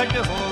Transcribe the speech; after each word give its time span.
I 0.00 0.06
just 0.06 0.49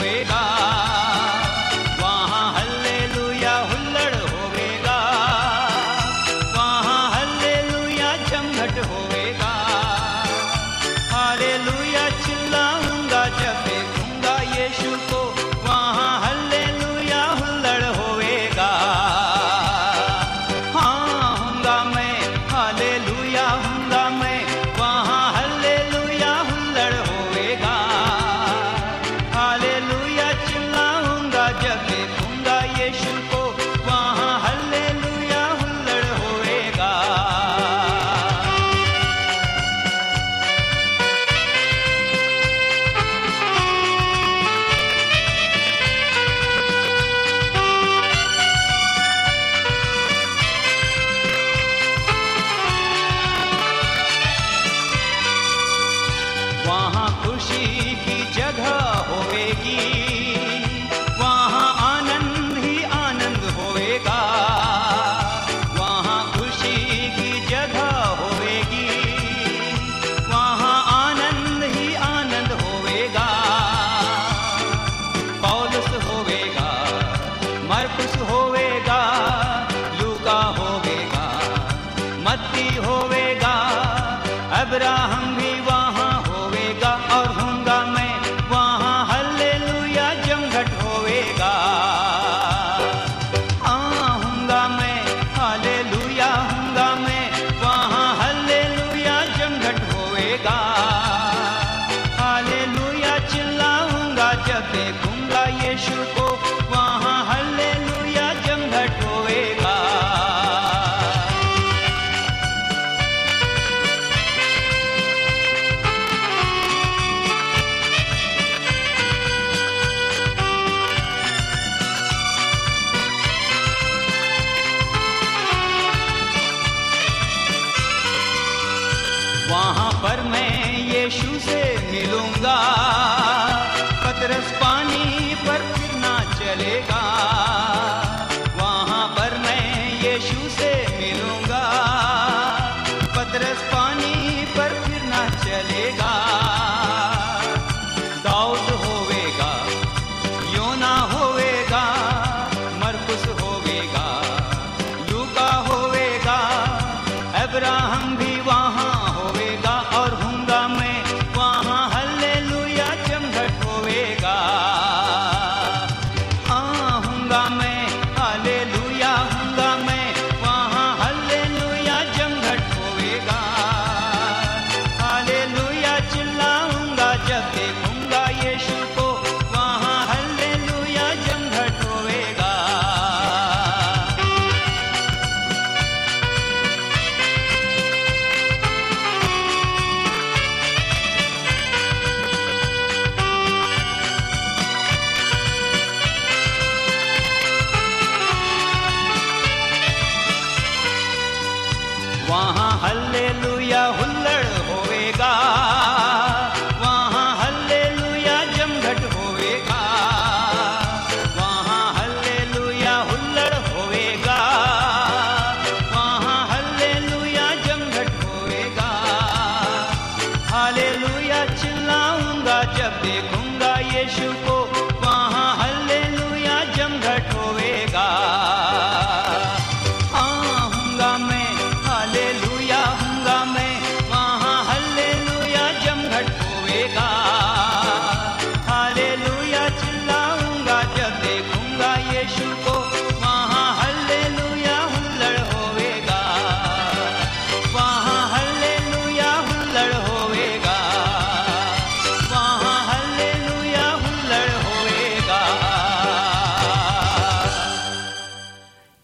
वहाँ 202.28 202.70
हल 202.82 203.07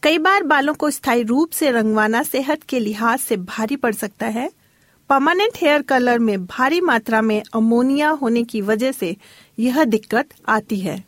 कई 0.04 0.18
बार 0.18 0.42
बालों 0.42 0.74
को 0.74 0.90
स्थायी 0.90 1.22
रूप 1.22 1.50
से 1.50 1.70
रंगवाना 1.70 2.22
सेहत 2.22 2.62
के 2.62 2.78
लिहाज 2.78 3.18
से 3.18 3.36
भारी 3.36 3.76
पड़ 3.76 3.94
सकता 3.94 4.26
है। 4.26 4.50
परमानेंट 5.10 5.52
हेयर 5.56 5.82
कलर 5.82 6.18
में 6.18 6.46
भारी 6.46 6.80
मात्रा 6.80 7.22
में 7.22 7.42
अमोनिया 7.54 8.08
होने 8.10 8.42
की 8.44 8.60
वजह 8.60 8.92
से 8.92 9.16
यह 9.58 9.84
दिक्कत 9.84 10.28
आती 10.48 10.80
है। 10.80 11.04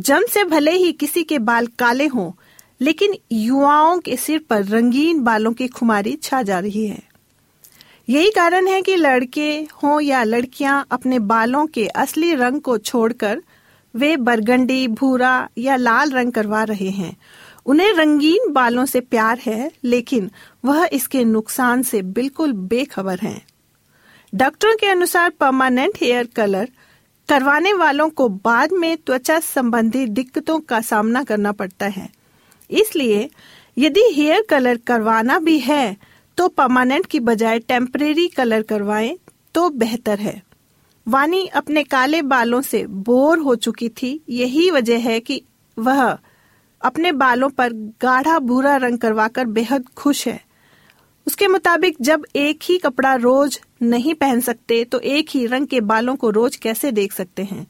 जन्म 0.00 0.26
से 0.26 0.44
भले 0.44 0.70
ही 0.70 0.92
किसी 0.92 1.22
के 1.22 1.38
बाल 1.38 1.66
काले 1.66 2.06
हों, 2.06 2.32
लेकिन 2.80 3.14
युवाओं 3.32 3.98
के 3.98 4.16
सिर 4.16 4.44
पर 4.50 4.64
रंगीन 4.64 5.20
बालों 5.20 5.52
की 5.52 5.68
खुमारी 5.68 6.16
छा 6.22 6.42
जा 6.42 6.58
रही 6.58 6.86
है। 6.86 7.02
यही 8.08 8.30
कारण 8.30 8.66
है 8.66 8.82
कि 8.82 8.96
लड़के 8.96 9.52
हों 9.82 10.00
या 10.00 10.22
लड़कियाँ 10.24 10.86
अपने 10.90 11.18
बालों 11.18 11.66
के 11.66 11.86
असली 11.86 12.34
रंग 12.34 12.60
को 12.60 12.78
छोड़कर 12.78 13.42
वे 13.94 14.16
बरगंडी, 14.16 14.88
भूरा 14.88 15.48
या 15.58 15.76
लाल 15.76 16.10
रंग 16.10 16.32
करवा 16.32 16.64
रहे 16.64 16.90
हैं। 16.90 17.16
उन्हें 17.70 17.92
रंगीन 17.92 18.52
बालों 18.52 18.84
से 18.86 19.00
प्यार 19.00 19.38
है, 19.38 19.70
लेकिन 19.84 20.30
वह 20.64 20.88
इसके 20.92 21.24
नुकसान 21.24 21.82
से 21.82 22.02
बिल्कुल 22.02 22.52
बेखबर 22.52 23.18
हैं। 23.18 23.40
डॉक्टरों 24.32 24.74
के 24.76 24.86
अनुसार 24.86 25.30
परमानेंट 25.30 25.98
हेयर 26.00 26.28
कलर 26.36 26.68
करवाने 27.28 27.72
वालों 27.72 28.08
को 28.10 28.28
बाद 28.28 28.72
में 28.72 28.96
त्वचा 28.96 29.38
संबंधी 29.40 30.06
दिक्कतों 30.06 30.58
का 30.60 30.80
सामना 30.80 31.22
करना 31.24 31.52
पड़ता 31.52 31.86
है 31.86 32.08
इसलिए 32.70 33.28
यदि 33.78 34.02
हेयर 34.12 34.44
कलर 34.50 34.76
करवाना 34.86 35.38
भी 35.38 35.58
है 35.58 35.96
तो 36.38 36.48
परमानेंट 36.48 37.06
की 37.06 37.20
बजाय 37.20 37.58
टेम्परेरी 37.58 38.26
कलर 38.28 38.62
करवाएँ 38.62 39.16
तो 39.54 39.68
बेहतर 39.70 40.18
है 40.18 40.42
वानी 41.06 41.46
अपने 41.54 41.82
काले 41.84 42.22
बालों 42.22 42.60
से 42.62 42.84
बोर 42.86 43.38
हो 43.38 43.54
चुकी 43.56 43.88
थी, 43.88 44.20
यही 44.28 44.70
वजह 44.70 44.98
है 44.98 45.20
कि 45.20 45.42
वह 45.76 46.18
अपने 46.82 47.12
बालों 47.12 47.48
पर 47.48 47.72
गाढ़ा 48.02 48.38
भूरा 48.38 48.76
रंग 48.76 48.98
करवाकर 48.98 49.44
बेहद 49.46 49.84
खुश 49.96 50.26
है। 50.28 50.40
उसके 51.26 51.48
मुताबिक 51.48 51.96
जब 52.00 52.24
एक 52.36 52.60
ही 52.62 52.78
कपड़ा 52.78 53.14
रोज 53.14 53.60
नहीं 53.82 54.14
पहन 54.14 54.40
सकते 54.40 54.82
तो 54.84 54.98
एक 55.00 55.28
ही 55.30 55.46
रंग 55.46 55.66
के 55.66 55.80
बालों 55.82 56.16
को 56.16 56.30
रोज 56.30 56.56
कैसे 56.56 56.92
देख 56.92 57.12
सकते 57.12 57.42
हैं? 57.42 57.66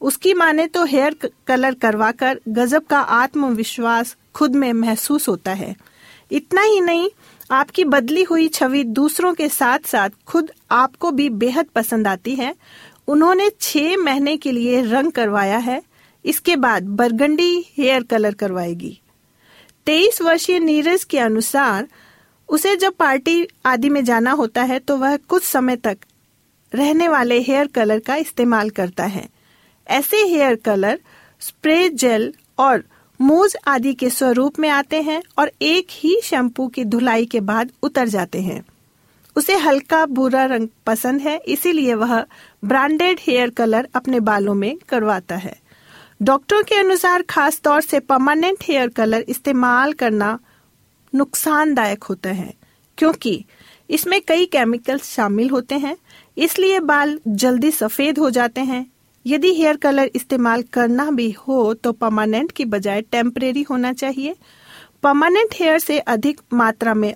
उसकी 0.00 0.34
माने 0.34 0.66
तो 0.66 0.84
हेयर 0.84 1.16
कलर 1.46 1.74
करवाकर 1.74 2.40
गजब 2.48 2.86
का 2.86 2.98
आत्मविश्वास 3.00 4.16
खुद 4.34 4.54
में 4.54 4.72
महसूस 4.72 5.28
होता 5.28 5.52
है। 5.52 5.74
इतना 6.30 6.62
ही 6.62 6.80
नहीं, 6.80 7.08
आपकी 7.50 7.84
बदली 7.84 8.22
हुई 8.22 8.48
छवि 8.48 8.82
दूसरों 8.84 9.32
के 9.34 9.48
साथ 9.48 9.86
साथ 9.86 10.10
खुद 10.26 10.50
आपको 10.70 11.10
भी 11.10 11.28
बेहद 11.30 11.66
पसंद 11.66 12.06
आती 12.06 12.34
है। 12.34 12.54
उन्होंने 13.08 13.50
छह 13.60 13.96
महीने 13.96 14.36
के 14.36 14.52
लिए 14.52 14.82
रंग 14.82 15.12
करवाया 15.12 15.58
है। 15.58 15.82
इसके 16.28 16.56
बाद 16.56 16.88
बरगंडी 16.96 17.64
हेयर 17.78 18.02
कलर 18.02 18.34
करवाएगी। 18.34 18.98
तेईस 19.86 20.20
वर्षीय 20.22 20.58
नीरज 20.58 21.04
के 21.04 21.18
अनुसार 21.18 21.86
उसे 22.48 22.76
जब 22.76 22.94
पार्टी 22.94 23.46
आदि 23.66 23.88
में 23.88 24.04
जाना 24.04 24.32
होता 24.32 24.62
है 24.62 24.78
तो 24.78 24.96
वह 24.96 25.16
कुछ 25.28 25.42
समय 25.44 25.76
तक 25.76 25.98
रहने 26.72 27.08
वाले 27.08 27.40
हेयर 27.40 27.66
कलर 27.66 27.98
का 27.98 28.16
इस्तेमाल 28.16 28.70
करता 28.70 29.04
है। 29.06 29.28
ऐसे 29.86 30.16
हेयर 30.24 30.54
कलर 30.54 30.98
स्प्रे 31.40 31.88
जेल 31.90 32.32
और 32.58 32.84
मूज 33.20 33.56
आदि 33.66 33.92
के 33.94 34.10
स्वरूप 34.10 34.58
में 34.58 34.68
आते 34.68 35.00
हैं 35.02 35.22
और 35.38 35.50
एक 35.62 35.86
ही 35.92 36.18
शैम्पू 36.24 36.66
की 36.68 36.84
धुलाई 36.84 37.26
के 37.26 37.40
बाद 37.42 37.70
उतर 37.82 38.08
जाते 38.08 38.40
हैं। 38.40 38.62
उसे 39.36 39.56
हल्का 39.56 40.04
भूरा 40.06 40.44
रंग 40.44 40.68
पसंद 40.86 41.20
है, 41.20 41.36
इसीलिए 41.38 41.94
वह 41.94 42.20
ब्रांडेड 42.64 43.18
हेयर 43.20 43.50
कलर 43.50 43.88
अपने 43.94 44.20
बालों 44.20 44.54
में 44.54 44.76
करवाता 44.88 45.36
है। 45.36 45.56
डॉक्टर 46.20 46.62
के 46.62 46.74
अनुसार 46.74 47.22
खास 47.22 47.60
तौर 47.60 47.80
से 47.80 47.98
परमानेंट 48.00 48.64
हेयर 48.64 48.88
कलर 48.88 49.24
इस्तेमाल 49.28 49.92
करना 49.92 50.38
नुकसानदायक 51.12 52.04
होता 52.04 52.30
है, 52.30 52.52
क्योंकि 52.98 53.44
इसमें 53.90 54.20
कई 54.28 54.46
केमिकल्स 54.46 55.04
शामिल 55.06 55.50
होते 55.50 55.74
हैं, 55.76 55.96
इसलिए 56.36 56.80
बाल 56.80 57.18
जल्दी 57.28 57.70
सफ़ेद 57.70 58.18
हो 58.18 58.30
जाते 58.30 58.60
हैं। 58.62 58.84
यदि 59.26 59.54
हेयर 59.54 59.76
कलर 59.76 60.10
इस्तेमाल 60.14 60.62
करना 60.72 61.10
भी 61.10 61.30
हो 61.38 61.72
तो 61.74 61.92
परमानेंट 61.94 62.52
की 62.52 62.64
बजाय 62.66 63.02
टेम्परेरी 63.02 63.62
होना 63.62 63.92
चाहिए। 63.94 64.34
परमानेंट 65.02 65.54
हेयर 65.54 65.78
से 65.78 65.98
अधिक 65.98 66.40
मात्रा 66.52 66.94
में 66.94 67.14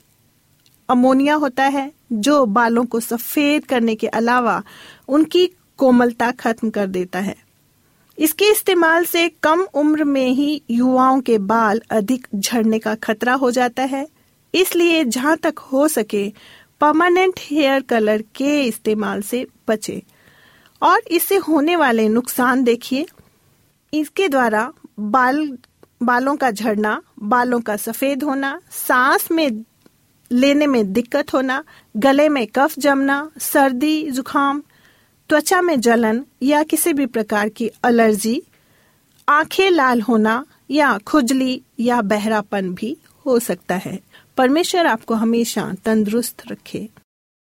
अमोनिया 0.89 1.35
होता 1.37 1.65
है, 1.65 1.91
जो 2.13 2.45
बालों 2.47 2.85
को 2.85 3.01
सफ़ेद 3.03 3.65
करने 3.65 3.95
के 3.95 4.07
अलावा 4.09 4.63
उनकी 5.09 5.47
कोमलता 5.79 6.31
खत्म 6.33 6.71
कर 6.71 6.87
देता 6.89 7.19
है। 7.21 7.37
इसके 8.19 8.45
इस्तेमाल 8.45 9.05
से 9.05 9.29
कम 9.29 9.67
उम्र 9.75 10.05
में 10.05 10.29
ही 10.29 10.63
युवाओं 10.71 11.21
के 11.21 11.39
बाल 11.39 11.83
अधिक 11.91 12.27
झड़ने 12.35 12.79
का 12.79 12.95
खतरा 12.95 13.35
हो 13.35 13.51
जाता 13.51 13.83
है। 13.83 14.09
इसलिए 14.55 15.05
जहाँ 15.05 15.37
तक 15.37 15.59
हो 15.59 15.89
सके 15.89 16.33
परमानेंट 16.81 17.35
हेयर 17.39 17.81
कलर 17.81 18.23
के 18.23 18.65
इस्तेमाल 18.65 19.23
से 19.23 19.47
बचे। 19.69 20.03
और 20.83 21.01
इससे 21.11 21.37
होने 21.37 21.77
वाले 21.77 22.09
नुकसान 22.09 22.65
देखिए। 22.65 23.07
इसके 23.95 24.29
द्वारा 24.29 24.73
बाल, 25.01 25.59
बालों 26.03 26.37
का 26.37 26.51
झड़ना, 26.51 27.03
बालों 27.23 27.61
का 27.61 27.77
सफ़ेद 27.77 28.23
होना, 28.23 28.61
सांस 28.71 29.31
में 29.31 29.65
लेने 30.33 30.67
में 30.67 30.93
दिक्कत 30.93 31.35
होना, 31.35 31.65
गले 31.97 32.29
में 32.29 32.47
कफ 32.47 32.79
जमना, 32.79 33.31
सर्दी, 33.39 34.11
जुकाम 34.11 34.63
त्वचा 35.33 35.61
में 35.63 35.81
जलन 35.81 36.25
या 36.43 36.63
किसी 36.63 36.93
भी 36.93 37.07
प्रकार 37.07 37.49
की 37.49 37.67
एलर्जी 37.87 38.43
आँखें 39.29 39.71
लाल 39.71 40.01
होना 40.01 40.47
या 40.71 40.99
खुजली 40.99 41.63
या 41.81 42.01
बहरापन 42.03 42.75
भी 42.75 42.97
हो 43.27 43.39
सकता 43.39 43.75
है। 43.75 43.99
परमेश्वर 44.37 44.87
आपको 44.87 45.15
हमेशा 45.15 45.75
तंदुरुस्त 45.85 46.43
रखे। 46.47 46.89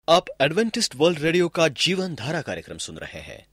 आप 0.09 0.25
एडवेंटिस्ट 0.41 0.97
वर्ल्ड 0.97 1.19
रेडियो 1.19 1.49
का 1.49 1.69
जीवन 1.69 2.14
धारा 2.14 2.43
कार्यक्रम 2.43 2.79
सुन 2.79 2.97
रहे 2.97 3.21
हैं। 3.21 3.47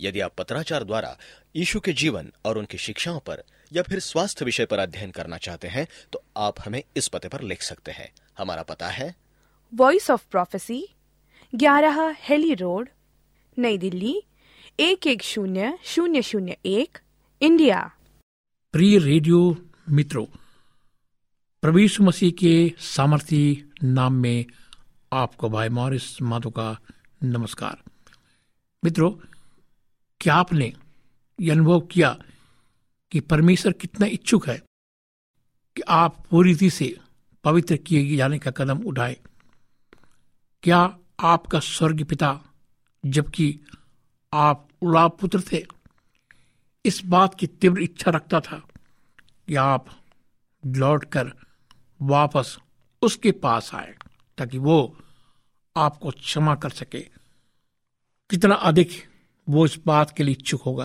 यदि 0.00 0.20
आप 0.20 0.34
पत्राचार 0.38 0.84
द्वारा 0.84 1.18
यीशु 1.56 1.80
के 1.80 1.92
जीवन 1.92 2.32
और 2.44 2.58
उनकी 2.58 2.78
शिक्षाओं 2.78 3.20
पर 3.20 3.42
या 3.72 3.82
फिर 3.82 4.00
स्वास्थ्य 4.00 4.44
विषय 4.44 4.66
पर 4.66 4.78
अध्ययन 4.78 5.10
करना 5.10 5.36
चाहते 5.36 5.68
हैं 5.68 5.88
तो 6.12 6.22
आप 6.36 6.54
हमें 6.66 6.82
इस 6.96 7.08
पते 7.08 7.28
पर 7.28 7.42
लिख 7.42 7.62
सकते 7.62 7.92
हैं। 7.92 8.12
हमारा 8.38 8.62
पता 8.62 8.88
है 8.88 9.14
वॉइस 9.74 10.10
ऑफ़ 10.10 10.24
प्रोफेसी 10.30 10.88
ग्यारह 11.54 12.16
हेली 12.20 12.54
रोड 12.54 12.88
नई 13.58 13.78
दिल्ली, 13.78 14.22
एक 14.80 15.06
एक 15.06 15.22
शून्य 15.22 15.78
शून्य 15.84 16.22
शून्य 16.22 16.56
एक, 16.66 16.98
इंडिया। 17.42 17.90
प्रिय 18.72 18.98
रेडियो 18.98 19.56
मित्रों 19.90 20.26
यीशु 21.78 22.02
मसीह 22.02 22.30
के 22.30 22.74
सामर्थी 22.78 23.72
नाम 23.84 24.12
में 24.12 24.46
आपको 25.12 25.48
भाई 25.48 25.68
मॉरिस 25.68 26.22
माधो 26.22 26.50
का 26.50 26.78
नमस्कार। 27.22 27.82
मित्रों, 28.84 29.10
क्या 30.20 30.34
आपने 30.34 30.72
ये 31.40 31.50
अनुभव 31.50 31.80
किया 31.80 32.18
कि 33.12 33.20
परमेश्वर 33.20 33.72
कितना 33.72 34.06
इच्छुक 34.06 34.48
है 34.48 34.58
कि 35.76 35.82
आप 35.88 36.26
पूरी 36.30 36.52
रीति 36.52 36.70
से 36.70 36.98
पवित्र 37.44 37.76
किए 37.76 38.16
जाने 38.16 38.38
का 38.38 38.50
कदम 38.50 38.78
उठाए? 38.78 39.16
क्या 40.62 40.98
आपका 41.20 41.60
स्वर्ग 41.60 42.04
पिता 42.04 42.45
जबकि 43.06 43.60
आप 44.32 44.68
उड़ा 44.82 45.08
पुत्र 45.08 45.42
थे। 45.52 45.64
इस 46.84 47.02
बात 47.04 47.34
की 47.34 47.46
तीव्र 47.46 47.82
इच्छा 47.82 48.10
रखता 48.10 48.40
था 48.40 48.58
कि 49.48 49.54
आप 49.54 49.86
लौटकर 50.66 51.32
वापस 52.02 52.58
उसके 53.02 53.32
पास 53.32 53.74
आए, 53.74 53.94
ताकि 54.38 54.58
वो 54.58 54.96
आपको 55.76 56.10
क्षमा 56.10 56.54
कर 56.54 56.70
सके। 56.70 57.00
कितना 58.30 58.54
अधिक 58.54 58.90
वो 59.48 59.64
इस 59.66 59.78
बात 59.86 60.16
के 60.16 60.22
लिए 60.22 60.32
इच्छुक 60.32 60.62
होगा 60.62 60.84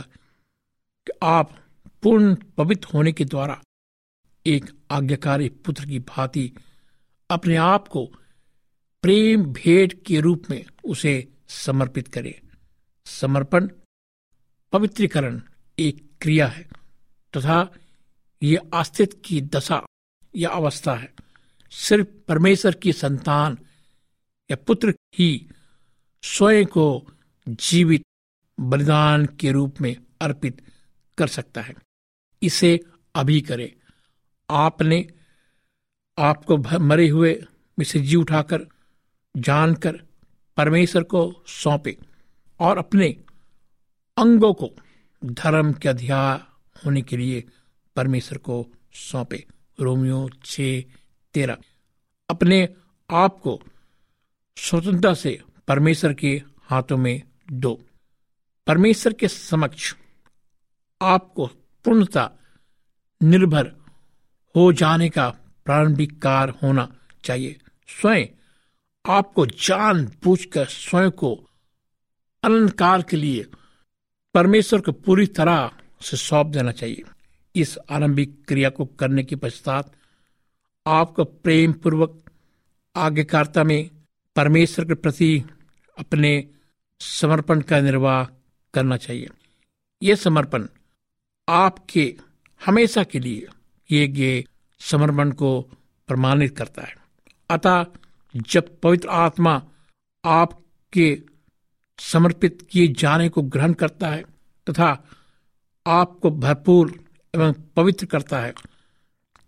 कि 1.08 1.12
आप 1.24 1.56
पूर्ण 2.04 2.36
पवित्र 2.36 2.88
होने 2.94 3.12
के 3.12 3.26
द्वारा 3.26 3.62
एक 4.46 4.66
आज्ञाकारी 4.92 5.50
पुत्र 5.50 5.86
की 5.86 6.00
भांति 6.00 6.54
अपने 7.30 7.56
आप 7.56 7.88
को 7.88 8.06
प्रेम 9.02 9.44
भेंट 9.44 10.04
के 10.04 10.20
रूप 10.20 10.44
में 10.50 10.66
उसे 10.86 11.34
समर्पित 11.52 12.08
करें। 12.08 12.42
समर्पण, 13.06 13.68
पवित्रीकरण 14.72 15.42
एक 15.80 16.12
क्रिया 16.22 16.48
है 16.48 16.64
तथा 17.38 17.74
ये 18.44 18.58
अस्तित्व 18.74 19.18
की 19.26 19.42
दशा 19.42 19.86
या 20.36 20.50
अवस्था 20.50 20.96
है। 20.96 21.14
सिर्फ़ 21.72 22.08
परमेश्वर 22.28 22.74
की 22.74 22.94
संतान 22.94 23.58
या 24.52 24.58
पुत्र 24.68 24.94
ही 25.20 25.50
स्वयं 26.24 26.66
को 26.66 27.12
जीवित 27.50 28.04
बलिदान 28.60 29.26
के 29.26 29.52
रूप 29.52 29.82
में 29.82 29.96
अर्पित 30.22 30.72
कर 31.18 31.28
सकता 31.28 31.62
है। 31.62 31.74
इसे 32.44 32.80
अभी 33.16 33.42
करें। 33.42 33.74
आपने 34.50 35.08
आपको 36.18 36.58
मरे 36.80 37.10
हुए 37.10 37.44
में 37.80 37.86
से 37.86 38.00
जी 38.00 38.16
उठाकर, 38.16 38.68
जानकर 39.38 40.11
परमेश्वर 40.62 41.04
को 41.04 41.44
सौंपे 41.48 41.98
और 42.60 42.78
अपने 42.78 43.06
अंगों 44.18 44.54
को 44.54 44.70
धर्म 45.26 45.74
के 45.74 45.90
अध्याय 45.90 46.40
होने 46.86 47.02
के 47.02 47.18
लिए 47.18 47.44
परमेश्वर 47.96 48.38
को 48.38 48.68
सौंपे। 48.94 49.46
रोमियो 49.80 50.30
छ 50.46 50.58
तेरह। 51.34 51.58
अपने 52.30 52.70
आप 53.12 53.40
को 53.40 53.62
स्वतंत्रता 54.58 55.14
से 55.14 55.42
परमेश्वर 55.68 56.14
के 56.14 56.44
हाथों 56.62 56.98
में 56.98 57.22
दो। 57.52 57.86
परमेश्वर 58.68 59.14
के 59.14 59.28
समक्ष 59.28 59.96
आपको 61.02 61.46
पूर्णता 61.86 62.32
निर्भर 63.24 63.68
हो 64.56 64.74
जाने 64.74 65.10
का 65.10 65.30
प्रारंभिक 65.66 66.22
कार 66.22 66.50
होना 66.50 66.96
चाहिए। 67.24 67.60
स्वयं 68.02 68.26
आपको 69.06 69.46
जान 69.46 70.06
बूझकर 70.24 70.66
स्वयं 70.66 71.12
को 71.12 71.50
अलंकार 72.44 73.02
के 73.02 73.18
लिए 73.18 73.46
परमेश्वर 74.34 74.82
को 74.82 74.92
पूरी 74.92 75.28
तरह 75.28 75.72
से 76.02 76.18
सौंप 76.18 76.48
देना 76.48 76.72
चाहिए। 76.72 77.04
इस 77.56 77.78
आरंभिक 77.90 78.46
क्रिया 78.48 78.70
को 78.70 78.86
करने 78.86 79.24
के 79.24 79.36
पश्चात 79.36 79.92
आपको 80.88 81.24
प्रेम 81.24 81.74
पूर्वक 81.74 82.32
आज्ञाकारिता 82.96 83.64
में 83.64 83.90
परमेश्वर 84.36 84.86
के 84.86 84.94
प्रति 84.94 85.44
अपने 86.00 86.48
समर्पण 87.00 87.62
का 87.62 87.80
निर्वाह 87.80 88.26
करना 88.74 88.98
चाहिए। 88.98 89.30
यह 90.04 90.16
समर्पण 90.16 90.68
आपके 91.50 92.16
हमेशा 92.66 93.04
के 93.04 93.20
लिए 93.20 93.48
किए 93.88 94.08
गए 94.08 94.46
समर्पण 94.80 95.32
को 95.32 95.62
प्रमाणित 96.08 96.58
करता 96.58 96.82
है। 96.82 96.96
अतः 97.50 97.86
जब 98.36 98.80
पवित्र 98.80 99.08
आत्मा 99.10 99.64
आपके 100.26 101.22
समर्पित 102.00 102.68
किए 102.72 102.88
जाने 102.88 103.30
को 103.30 103.42
ग्रहण 103.42 103.74
करता 103.74 104.08
है 104.08 104.24
तथा 104.70 105.10
आपको 105.88 106.32
भरपूर 106.32 107.04
एवं 107.36 107.54
पवित्र 107.54 108.06
करता 108.06 108.40
है, 108.40 108.54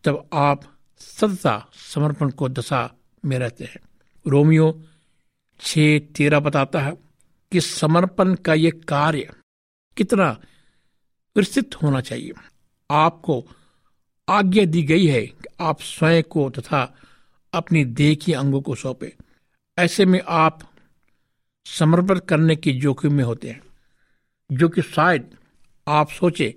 तब 0.04 0.30
आप 0.34 0.78
सतता 0.98 1.70
समर्पण 1.74 2.30
को 2.30 2.50
दशा 2.50 2.94
में 3.25 3.40
रहते 3.40 3.63
हैं। 3.63 3.80
रोमियो 4.28 4.84
छ 5.60 5.78
तेरह 6.16 6.40
बताता 6.40 6.82
है 6.82 6.98
कि 7.52 7.62
समर्पण 7.62 8.36
का 8.36 8.54
यह 8.54 8.72
कार्य 8.88 9.34
कितना 9.98 10.40
विस्तृत 11.38 11.70
होना 11.84 12.02
चाहिए। 12.02 12.32
आपको 12.92 13.48
आज्ञा 14.30 14.66
दी 14.66 14.84
गई 14.84 15.08
है 15.08 15.28
कि 15.28 15.46
आप 15.62 15.82
स्वयं 15.82 16.24
को 16.24 16.50
तथा 16.50 16.98
अपनी 17.53 17.83
देह 17.86 18.15
के 18.15 18.33
अंगों 18.33 18.62
को 18.62 18.75
सौंपे। 18.75 19.13
ऐसे 19.77 20.05
में 20.05 20.22
आप 20.27 20.60
समर्पण 21.65 22.19
करने 22.19 22.55
के 22.55 22.72
जोखिम 22.72 23.13
में 23.13 23.24
होते 23.24 23.50
हैं, 23.50 23.62
जो 24.51 24.69
कि 24.69 24.81
शायद 24.81 25.38
आप 25.88 26.10
सोचे 26.10 26.55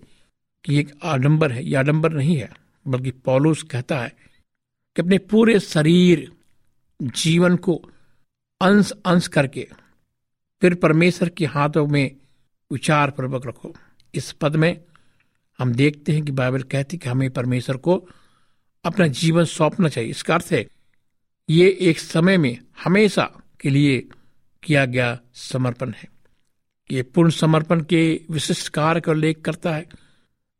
कि 0.64 0.78
एक 0.78 0.92
आडंबर 1.04 1.52
है। 1.52 1.64
यह 1.64 1.78
आडंबर 1.78 2.12
नहीं 2.12 2.36
है, 2.36 2.50
बल्कि 2.88 3.10
पौलुस 3.10 3.62
कहता 3.62 4.00
है 4.00 4.08
कि 4.96 5.02
अपने 5.02 5.18
पूरे 5.18 5.60
शरीर, 5.60 6.32
जीवन 7.02 7.56
को 7.56 7.74
अंश 8.60 8.92
अंश 9.06 9.26
करके 9.28 9.68
फिर 10.62 10.74
परमेश्वर 10.74 11.28
के 11.28 11.46
हाथों 11.46 11.86
में 11.86 12.16
विचार 12.72 13.10
पूर्वक 13.10 13.46
रखो। 13.46 13.74
इस 14.14 14.32
पद 14.32 14.56
में 14.56 14.80
हम 15.58 15.72
देखते 15.72 16.12
हैं 16.12 16.24
कि 16.24 16.32
बाइबल 16.32 16.62
कहती 16.62 16.98
कि 16.98 17.08
हमें 17.08 17.30
परमेश्वर 17.30 17.76
को 17.76 18.08
अपना 18.84 19.06
जीवन 19.06 19.44
सौंपना 19.44 19.88
चाहिए। 19.88 20.10
इसका 20.10 20.34
अर्थ 20.34 20.48
है 20.52 20.66
ये 21.50 21.76
एक 21.80 21.98
समय 21.98 22.38
में 22.38 22.58
हमेशा 22.84 23.30
के 23.60 23.70
लिए 23.70 24.08
किया 24.62 24.84
गया 24.86 25.20
समर्पण 25.34 25.90
है। 25.90 26.08
ये 26.90 27.02
पूर्ण 27.02 27.30
समर्पण 27.30 27.80
के 27.80 28.20
विशिष्ट 28.30 28.68
कार्य 28.68 29.00
का 29.00 29.12
उल्लेख 29.12 29.40
करता 29.40 29.74
है, 29.74 29.88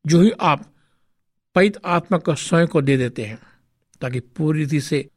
जो 0.06 0.22
ही 0.22 0.30
आप 0.30 0.74
पैत 1.54 1.78
आत्मा 1.84 2.18
को 2.18 2.34
स्वयं 2.34 2.66
को 2.66 2.82
दे 2.82 2.96
देते 2.96 3.24
हैं, 3.24 3.38
ताकि 4.00 4.20
पूरी 4.20 4.58
रीति 4.60 4.80
से 4.80 5.10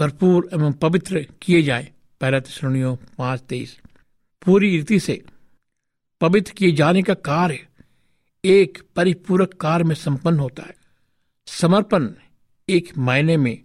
भरपूर 0.00 0.50
एवं 0.54 0.72
पवित्र 0.72 1.26
किए 1.42 1.62
जाए। 1.62 1.92
पहला 2.20 2.40
श्रेणियों 2.40 2.96
पाँच 2.96 3.40
तेईस। 3.40 3.78
पूरी 4.44 4.76
रीति 4.76 5.00
से 5.00 5.22
पवित्र 6.20 6.52
किए 6.52 6.72
जाने 6.72 7.02
का 7.02 7.14
कार्य 7.14 7.66
एक 8.44 8.82
परिपूरक 8.96 9.54
कार्य 9.54 9.84
में 9.84 9.94
संपन्न 9.94 10.38
होता 10.38 10.62
है। 10.62 10.74
समर्पण 11.46 12.08
एक 12.68 12.98
मायने 12.98 13.36
में 13.36 13.62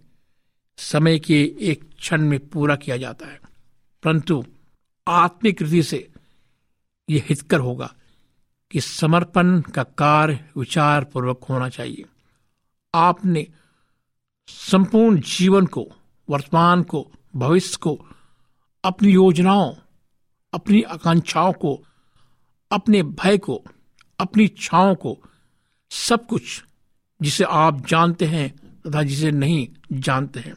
समय 0.78 1.18
के 1.18 1.56
एक 1.60 1.90
क्षण 1.98 2.22
में 2.22 2.48
पूरा 2.48 2.76
किया 2.76 2.96
जाता 2.96 3.26
है। 3.26 3.40
परंतु 4.02 4.44
आत्मिक 5.08 5.62
रीति 5.62 5.82
से 5.82 6.10
यह 7.10 7.22
हितकर 7.28 7.60
होगा 7.60 7.94
कि 8.70 8.80
समर्पण 8.80 9.60
का 9.60 9.82
कार्य 9.82 10.44
विचार 10.56 11.04
पूर्वक 11.04 11.44
होना 11.44 11.68
चाहिए। 11.68 12.04
आपने 12.94 13.46
संपूर्ण 14.48 15.20
जीवन 15.20 15.66
को, 15.66 15.88
वर्तमान 16.30 16.82
को, 16.82 17.12
भविष्य 17.36 17.78
को, 17.80 18.06
अपनी 18.84 19.12
योजनाओं, 19.12 19.74
अपनी 20.54 20.82
आकांक्षाओं 20.82 21.52
को, 21.52 21.84
अपने 22.72 23.02
भय 23.02 23.38
को, 23.38 23.64
अपनी 24.18 24.44
इच्छाओं 24.44 24.94
को, 24.94 25.18
सब 25.90 26.26
कुछ 26.26 26.64
जिसे 27.22 27.44
आप 27.44 27.86
जानते 27.86 28.24
हैं 28.24 28.56
तथा 28.80 29.02
जिसे 29.02 29.30
नहीं 29.30 29.68
जानते 29.92 30.40
हैं। 30.40 30.54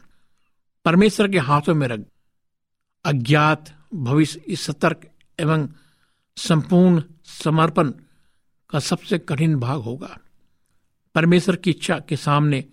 परमेश्वर 0.84 1.28
के 1.28 1.38
हाथों 1.38 1.74
में 1.74 1.88
रख। 1.88 2.00
अज्ञात 3.04 3.88
भविष्य 3.94 4.56
सतर्क 4.56 5.10
एवं 5.40 5.68
संपूर्ण 6.36 7.02
समर्पण 7.24 7.90
का 8.70 8.78
सबसे 8.78 9.18
कठिन 9.18 9.56
भाग 9.56 9.80
होगा। 9.80 10.18
परमेश्वर 11.14 11.56
की 11.56 11.70
इच्छा 11.70 11.98
के 11.98 12.16
सामने 12.16 12.64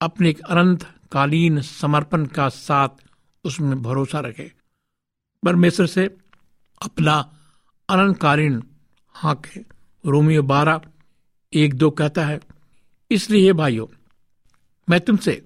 अपने 0.00 0.32
अनंत 0.32 0.94
कालीन 1.12 1.60
समर्पण 1.60 2.26
का 2.26 2.48
साथ 2.48 2.88
उसमें 3.44 3.82
भरोसा 3.82 4.20
रखे। 4.20 4.52
परमेश्वर 5.44 5.86
से 5.86 6.16
अपना 6.82 7.36
अनंतकालीन 7.88 8.62
हक 9.22 9.46
है। 9.46 9.64
रोमियो 10.06 10.42
बारह, 10.42 10.80
एक 11.52 11.74
दो 11.74 11.90
कहता 11.90 12.24
है, 12.24 12.40
इसलिए 13.10 13.52
भाइयों, 13.52 13.86
मैं 14.90 15.00
तुमसे 15.00 15.44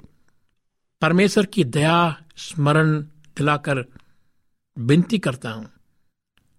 परमेश्वर 1.05 1.47
की 1.47 1.65
दया, 1.65 2.23
स्मरण 2.37 3.01
दिलाकर 3.37 3.85
विनती 4.79 5.19
करता 5.19 5.51
हूँ 5.51 5.71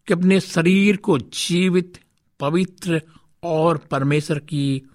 कि 0.08 0.14
अपने 0.14 0.40
शरीर 0.40 0.98
को 0.98 1.18
जीवित, 1.20 2.00
पवित्र 2.40 3.02
और 3.44 3.78
परमेश्वर 3.78 4.40
की 4.40 4.90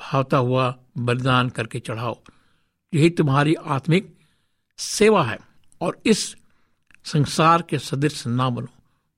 भावता 0.00 0.36
हुआ 0.36 0.78
बलिदान 0.98 1.48
करके 1.48 1.80
चढ़ाओ। 1.80 2.22
यही 2.94 3.10
तुम्हारी 3.10 3.54
आत्मिक 3.54 4.16
सेवा 4.78 5.24
है 5.24 5.38
और 5.80 6.02
इस 6.06 6.36
संसार 7.04 7.62
के 7.62 7.78
सदृश 7.78 8.26
ना 8.26 8.50
बनो। 8.50 8.68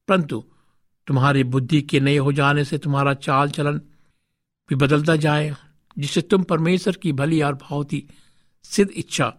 परंतु 0.09 0.45
तुम्हारी 1.07 1.45
बुद्धि 1.45 1.83
के 1.83 2.01
नए 2.01 2.19
हो 2.19 2.33
जाने 2.33 2.65
से 2.65 2.79
तुम्हारा 2.79 3.15
चाल 3.15 3.51
चलन 3.51 3.79
भी 4.69 4.75
बदलता 4.75 5.17
जाए, 5.17 5.55
जिससे 5.99 6.21
तुम 6.21 6.43
परमेश्वर 6.43 6.97
की 6.97 7.13
भली 7.13 7.43
और 7.43 7.55
भावती 7.55 8.09
सिद्ध 8.71 8.93
इच्छा 8.93 9.35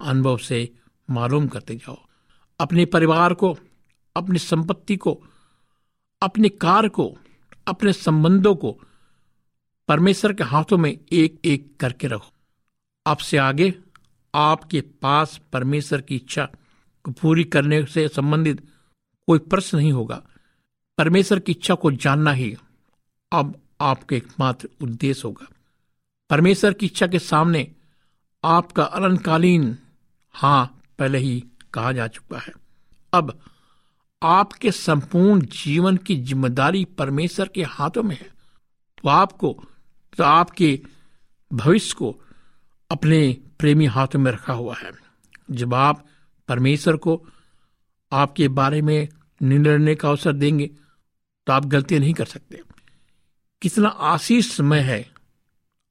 अनुभव 0.00 0.38
से 0.38 0.74
मालूम 1.10 1.48
करते 1.48 1.76
जाओ। 1.76 1.98
अपने 2.60 2.84
परिवार 2.84 3.34
को, 3.34 3.58
अपनी 4.16 4.38
संपत्ति 4.38 4.96
को, 4.96 5.24
अपने 6.22 6.48
कार 6.48 6.88
को, 6.88 7.18
अपने 7.66 7.92
संबंधों 7.92 8.54
को 8.54 8.80
परमेश्वर 9.88 10.32
के 10.32 10.44
हाथों 10.44 10.78
में 10.78 10.98
एक 11.12 11.40
एक 11.44 11.76
करके 11.80 12.06
रखो। 12.06 12.32
आपसे 13.06 13.36
आगे 13.36 13.74
आपके 14.34 14.80
पास 14.80 15.40
परमेश्वर 15.52 16.00
की 16.00 16.16
इच्छा 16.16 16.48
को 17.04 17.10
पूरी 17.10 17.44
करने 17.44 17.86
से 17.86 18.08
संबंधित 18.08 18.68
कोई 19.26 19.38
प्रश्न 19.38 19.78
नहीं 19.78 19.92
होगा। 19.92 20.22
परमेश्वर 20.98 21.38
की 21.38 21.52
इच्छा 21.52 21.74
को 21.74 21.92
जानना 21.92 22.32
ही 22.32 22.56
अब 23.32 23.60
आपका 23.80 24.16
एकमात्र 24.16 24.68
उद्देश्य 24.82 25.22
होगा। 25.24 25.46
परमेश्वर 26.30 26.72
की 26.72 26.86
इच्छा 26.86 27.06
के 27.06 27.18
सामने 27.18 27.72
आपका 28.44 28.84
अनंतकालीन, 28.84 29.76
हाँ, 30.34 30.80
पहले 30.98 31.18
ही 31.18 31.42
कहा 31.74 31.92
जा 31.92 32.06
चुका 32.08 32.38
है। 32.38 32.52
अब, 33.12 33.38
आपके 34.22 34.70
संपूर्ण 34.70 35.40
जीवन 35.54 35.96
की 35.96 36.16
ज़िम्मेदारी 36.16 36.84
परमेश्वर 36.98 37.48
के 37.48 37.62
हाथों 37.62 38.02
में 38.02 38.16
है। 38.16 38.28
तो 38.98 39.08
आपको 39.08 39.52
तो 40.18 40.24
आपके 40.24 40.78
भविष्य 41.50 41.94
को 41.98 42.14
अपने 42.90 43.36
प्रेमी 43.58 43.86
हाथों 43.86 44.18
में 44.18 44.30
रखा 44.32 44.52
हुआ 44.52 44.76
है। 44.76 44.92
जब 45.50 45.74
आप 45.74 46.04
परमेश्वर 46.48 46.96
को 46.96 47.20
आपके 48.12 48.48
बारे 48.50 48.80
में 48.82 49.08
निर्णय 49.40 49.94
का 49.94 50.08
अवसर 50.08 50.32
देंगे 50.32 50.66
तो 51.46 51.52
आप 51.52 51.66
गलतियाँ 51.66 52.00
नहीं 52.00 52.14
कर 52.14 52.24
सकते। 52.24 52.60
कितना 53.62 53.88
आशीष 53.88 54.50
समय 54.52 54.80
है, 54.80 55.04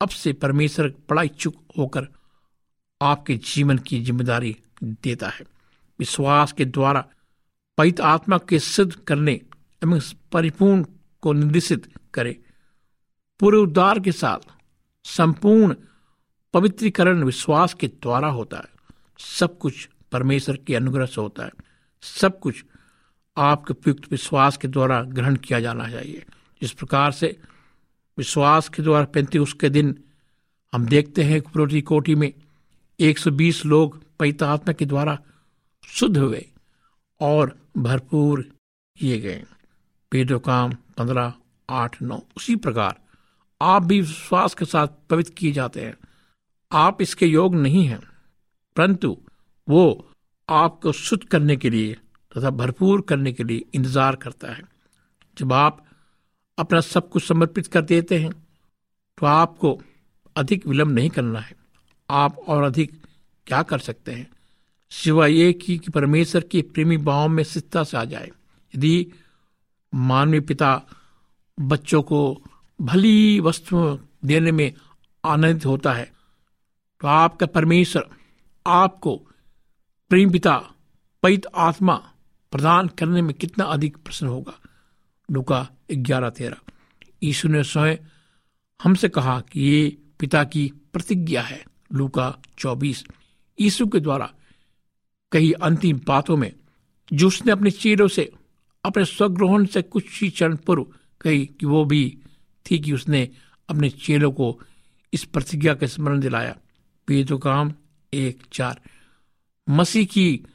अब 0.01 0.09
से 0.09 0.33
परमेश्वर 0.33 0.87
बड़ा 1.09 1.21
इच्छुक 1.21 1.55
होकर 1.77 2.07
आपके 3.03 3.35
जीवन 3.45 3.77
की 3.77 3.99
ज़िम्मेदारी 4.03 4.55
देता 4.83 5.29
है। 5.29 5.45
विश्वास 5.99 6.51
के 6.51 6.65
द्वारा 6.65 7.05
पवित 7.77 8.01
आत्मा 8.01 8.37
के 8.49 8.59
सिद्ध 8.59 8.93
करने 8.93 9.33
एवं 9.81 9.99
परिपूर्ण 10.31 10.85
को 11.23 11.33
निर्देशित 11.33 11.87
करे। 12.13 12.37
पूरे 13.39 13.57
उद्धार 13.57 13.99
के 13.99 14.11
साथ 14.11 14.51
संपूर्ण 15.05 15.75
पवित्रीकरण 16.53 17.23
विश्वास 17.23 17.73
के 17.73 17.87
द्वारा 17.87 18.27
होता 18.27 18.57
है। 18.57 18.69
सब 19.19 19.57
कुछ 19.57 19.87
परमेश्वर 20.11 20.57
के 20.67 20.75
अनुग्रह 20.75 21.05
से 21.05 21.21
होता 21.21 21.43
है। 21.43 21.51
सब 22.03 22.39
कुछ 22.39 22.63
आपके 23.37 23.73
उपयुक्त 23.73 24.11
विश्वास 24.11 24.57
के 24.57 24.67
द्वारा 24.67 25.01
ग्रहण 25.01 25.35
किया 25.35 25.59
जाना 25.59 25.89
चाहिए। 25.89 26.23
जिस 26.61 26.71
प्रकार 26.71 27.11
से 27.11 27.37
विश्वास 28.17 28.69
के 28.69 28.83
द्वारा 28.83 29.05
पैंतीस 29.05 29.41
उसके 29.41 29.69
दिन 29.69 29.95
हम 30.73 30.85
देखते 30.85 31.23
हैं 31.23 31.41
प्रोटी 31.41 31.81
कोटि 31.81 32.15
में 32.15 32.31
120 32.99 33.63
लोग 33.65 34.01
पवित्र 34.19 34.45
आत्मा 34.45 34.73
के 34.73 34.85
द्वारा 34.85 35.17
शुद्ध 35.89 36.17
हुए 36.17 36.45
और 37.21 37.57
भरपूर 37.77 38.41
किए 38.97 39.19
गए। 39.19 39.43
पेदो 40.11 40.39
काम 40.39 40.71
पंद्रह, 40.97 41.33
आठ, 41.69 42.01
नौ, 42.01 42.21
उसी 42.37 42.55
प्रकार 42.57 42.99
आप 43.61 43.83
भी 43.83 43.99
विश्वास 44.01 44.53
के 44.53 44.65
साथ 44.65 44.87
पवित्र 45.09 45.33
किए 45.33 45.51
जाते 45.51 45.81
हैं। 45.81 45.95
आप 46.71 47.01
इसके 47.01 47.25
योग 47.25 47.55
नहीं 47.55 47.85
हैं, 47.85 47.99
परंतु 48.75 49.17
वो 49.67 50.13
आपको 50.49 50.91
शुद्ध 50.91 51.23
करने 51.25 51.55
के 51.57 51.69
लिए 51.69 51.93
तथा 52.31 52.49
भरपूर 52.51 53.01
करने 53.01 53.31
के 53.33 53.43
लिए 53.43 53.63
इंतज़ार 53.73 54.15
करता 54.17 54.51
है। 54.51 54.63
जब 55.37 55.53
आप 55.53 55.83
अपना 56.57 56.79
सब 56.81 57.09
कुछ 57.09 57.23
समर्पित 57.23 57.67
कर 57.67 57.81
देते 57.83 58.19
हैं 58.19 58.31
तो 59.17 59.25
आपको 59.27 59.79
अधिक 60.35 60.67
विलंब 60.67 60.91
नहीं 60.91 61.09
करना 61.09 61.39
है। 61.39 61.55
आप 62.09 62.39
और 62.39 62.63
अधिक 62.63 63.01
क्या 63.47 63.63
कर 63.63 63.79
सकते 63.79 64.11
हैं? 64.11 64.31
सिवाय 64.89 65.33
ये 65.33 65.53
कि, 65.53 65.77
परमेश्वर 65.77 66.41
के 66.41 66.61
प्रेमी 66.61 66.97
भाव 66.97 67.27
में 67.29 67.43
सिद्धता 67.43 67.83
से 67.83 67.97
आ 67.97 68.05
जाए। 68.05 68.31
यदि 68.75 69.07
मानवीय 69.95 70.41
पिता 70.41 70.81
बच्चों 71.59 72.03
को 72.03 72.43
भली 72.81 73.39
वस्तु 73.39 73.99
देने 74.25 74.51
में 74.51 74.73
आनंदित 75.25 75.65
होता 75.65 75.93
है 75.93 76.13
तो 77.01 77.07
आपका 77.07 77.45
परमेश्वर 77.45 78.09
आपको 78.67 79.17
प्रेम 80.09 80.31
पिता 80.31 80.57
पैत 81.21 81.41
आत्मा 81.55 81.95
प्रदान 82.51 82.87
करने 82.87 83.21
में 83.21 83.33
कितना 83.33 83.63
अधिक 83.63 83.97
प्रसन्न 83.97 84.29
होगा? 84.29 84.53
लुका 85.31 85.69
ग्यारह 85.91 86.29
तेरह। 86.29 86.57
यीशु 87.23 87.47
ने 87.47 87.63
स्वयं 87.63 87.97
हमसे 88.83 89.09
कहा 89.09 89.41
कि 89.41 89.61
ये 89.61 89.97
पिता 90.19 90.43
की 90.43 90.71
प्रतिज्ञा 90.93 91.41
है। 91.41 91.65
लुका 91.93 92.41
चौबीस। 92.57 93.03
यीशु 93.61 93.87
के 93.87 93.99
द्वारा 93.99 94.33
कई 95.31 95.51
अंतिम 95.51 96.01
बातों 96.07 96.37
में, 96.37 96.53
जो 97.13 97.27
उसने 97.27 97.51
अपने 97.51 97.71
चेहरों 97.71 98.07
से, 98.07 98.31
अपने 98.85 99.05
स्वग्रहण 99.05 99.65
से 99.65 99.81
कुछ 99.81 100.21
ही 100.21 100.29
क्षण 100.29 100.55
पूर्व 100.55 100.85
कही 101.21 101.45
कि 101.45 101.65
वो 101.65 101.85
भी 101.85 102.17
थी 102.71 102.79
कि 102.79 102.93
उसने 102.93 103.29
अपने 103.69 103.89
चेलों 103.89 104.31
को 104.31 104.61
इस 105.13 105.23
प्रतिज्ञा 105.23 105.73
का 105.73 105.87
स्मरण 105.87 106.19
दिलाया। 106.19 106.57
पेदो 107.07 107.37
काम 107.37 107.73
एक 108.13 108.43
चार। 108.53 108.81
मसीह 109.69 110.05
की 110.05 110.45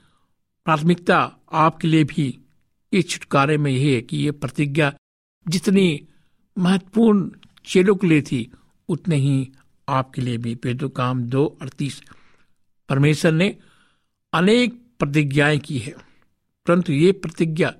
प्राथमिकता 0.65 1.37
आपके 1.53 1.89
लिए 1.89 2.05
भी 2.05 2.39
इस 2.93 3.09
छुटकारे 3.09 3.57
में 3.59 3.71
यह 3.73 3.95
है 3.95 4.01
कि 4.01 4.17
ये 4.17 4.31
प्रतिज्ञा 4.31 4.95
जितनी 5.49 6.09
महत्वपूर्ण 6.59 7.31
चेलों 7.65 7.95
के 7.95 8.07
लिए 8.07 8.23
थी, 8.23 8.53
उतने 8.89 9.17
ही 9.17 9.53
आपके 9.89 10.23
लिए 10.23 10.37
भी। 10.37 10.55
पेदो 10.55 10.89
काम 10.89 11.23
दो 11.23 11.59
अड़तीस 11.63 12.03
परमेश्वर 12.89 13.33
ने 13.33 13.57
अनेक 14.33 14.87
प्रतिज्ञाएँ 14.99 15.59
की 15.59 15.79
है। 15.79 15.93
परंतु 16.67 16.93
ये 16.93 17.13
प्रतिज्ञा 17.13 17.75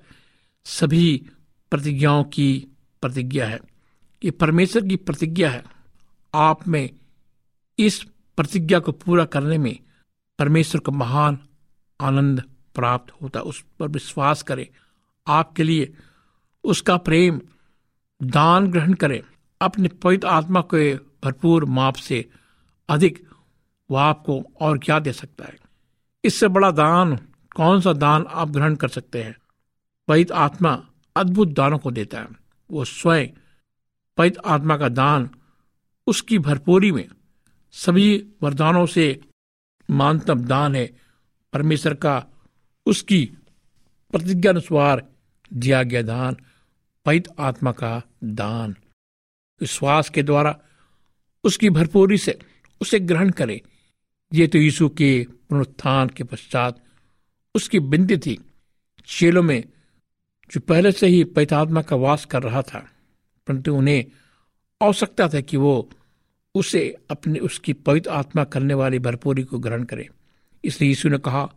सभी 0.65 1.29
प्रतिज्ञाओं 1.71 2.23
की 2.23 2.67
प्रतिज्ञा 3.01 3.47
है 3.47 3.59
ये 4.25 4.31
परमेश्वर 4.31 4.87
की 4.87 4.95
प्रतिज्ञा 4.95 5.51
है। 5.51 5.63
आप 6.33 6.67
में 6.67 6.89
इस 7.79 8.03
प्रतिज्ञा 8.37 8.79
को 8.79 8.91
पूरा 8.91 9.25
करने 9.25 9.57
में 9.57 9.79
परमेश्वर 10.39 10.81
को 10.81 10.91
महान 10.91 11.39
आनंद 12.01 12.43
प्राप्त 12.75 13.13
होता 13.21 13.39
उस 13.39 13.65
पर 13.79 13.87
विश्वास 13.87 14.43
करें। 14.43 14.67
आपके 15.27 15.63
लिए 15.63 15.93
उसका 16.63 16.97
प्रेम 16.97 17.41
दान 18.23 18.67
ग्रहण 18.67 18.93
करें। 18.93 19.21
अपने 19.61 19.87
पवित्र 19.87 20.27
आत्मा 20.27 20.61
के 20.61 21.08
भरपूर 21.23 21.65
माप 21.65 21.95
से 21.95 22.29
अधिक 22.89 23.29
वह 23.91 24.01
आपको 24.01 24.43
और 24.61 24.77
क्या 24.77 24.99
दे 24.99 25.13
सकता 25.13 25.45
है। 25.45 25.57
इससे 26.23 26.47
बड़ा 26.47 26.71
दान, 26.71 27.15
कौन 27.55 27.81
सा 27.81 27.93
दान 27.93 28.25
आप 28.29 28.49
ग्रहण 28.49 28.75
कर 28.75 28.87
सकते 28.87 29.23
हैं? 29.23 29.35
पवित्र 30.07 30.33
आत्मा 30.33 30.87
अद्भुत 31.15 31.47
दानों 31.47 31.77
को 31.77 31.91
देता 31.91 32.19
है। 32.19 32.27
वो 32.71 32.85
स्वयं 32.85 33.27
पवित्र 34.17 34.41
आत्मा 34.45 34.77
का 34.77 34.89
दान 34.89 35.29
उसकी 36.07 36.39
भरपूरी 36.39 36.91
में 36.91 37.09
सभी 37.71 38.27
वरदानों 38.41 38.85
से 38.85 39.21
मानतम 39.89 40.45
दान 40.45 40.75
है। 40.75 40.97
परमेश्वर 41.53 41.93
का 41.93 42.25
उसकी 42.85 43.25
प्रतिज्ञा 44.11 44.51
अनुसार 44.51 45.07
दिया 45.53 45.83
गया 45.83 46.01
दान 46.01 46.37
पवित्र 47.05 47.31
आत्मा 47.39 47.71
का 47.71 48.01
दान। 48.23 48.75
विश्वास 49.61 50.09
के 50.09 50.23
द्वारा 50.23 50.59
उसकी 51.43 51.69
भरपूरी 51.69 52.17
से 52.17 52.37
उसे 52.81 52.99
ग्रहण 52.99 53.29
करें। 53.29 53.59
ये 54.31 54.47
तो 54.47 54.57
यीशु 54.57 54.89
के 54.89 55.11
पुनरुत्थान 55.49 56.09
के 56.09 56.23
पश्चात 56.23 56.83
उसकी 57.55 57.79
बिंदी 57.81 58.17
थी। 58.17 58.37
चेलों 59.07 59.43
में 59.43 59.63
जो 60.51 60.59
पहले 60.59 60.91
से 60.91 61.07
ही 61.07 61.23
पवित्र 61.23 61.55
आत्मा 61.55 61.81
का 61.81 61.95
वास 61.95 62.25
कर 62.25 62.43
रहा 62.43 62.61
था, 62.61 62.79
परंतु 63.47 63.75
उन्हें 63.75 64.05
आवश्यकता 64.81 65.27
था 65.27 65.41
कि 65.41 65.57
वो 65.57 65.89
उसे 66.55 66.81
अपने 67.11 67.39
उसकी 67.39 67.73
पवित्र 67.73 68.09
आत्मा 68.09 68.43
करने 68.43 68.73
वाली 68.73 68.99
भरपूरी 68.99 69.43
को 69.43 69.59
ग्रहण 69.59 69.83
करे। 69.83 70.07
इसलिए 70.63 70.89
यीशु 70.89 71.09
ने 71.09 71.17
कहा, 71.17 71.49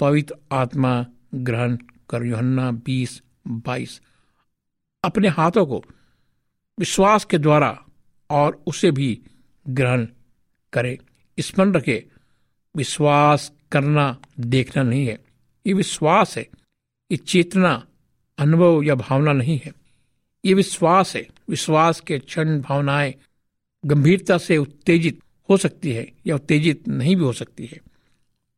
पवित्र 0.00 0.34
आत्मा 0.52 1.06
ग्रहण 1.34 1.76
कर 2.10 2.24
योहन्ना 2.24 2.70
बीस 2.70 3.20
बाईस। 3.46 4.00
अपने 5.04 5.28
हाथों 5.28 5.66
को 5.66 5.82
विश्वास 6.78 7.24
के 7.24 7.38
द्वारा 7.38 7.78
और 8.30 8.62
उसे 8.66 8.90
भी 8.90 9.22
ग्रहण 9.68 10.06
करे। 10.72 10.98
स्मरण 11.40 11.72
रखे, 11.72 12.06
विश्वास 12.76 13.52
करना 13.72 14.20
देखना 14.40 14.82
नहीं 14.82 15.06
है। 15.06 15.24
ये 15.66 15.72
विश्वास 15.72 16.38
है, 16.38 16.48
ये 17.10 17.16
चेतना, 17.16 17.86
अनुभव 18.38 18.82
या 18.82 18.94
भावना 18.94 19.32
नहीं 19.32 19.60
है। 19.64 19.72
ये 20.44 20.54
विश्वास 20.54 21.16
है, 21.16 21.28
विश्वास 21.48 22.00
के 22.00 22.18
क्षण 22.18 22.60
भावनाएँ 22.60 23.14
गंभीरता 23.86 24.38
से 24.38 24.58
उत्तेजित 24.58 25.20
हो 25.50 25.56
सकती 25.56 25.92
है 25.92 26.12
या 26.26 26.34
उत्तेजित 26.34 26.88
नहीं 26.88 27.16
भी 27.16 27.22
हो 27.22 27.32
सकती 27.32 27.66
है। 27.66 27.80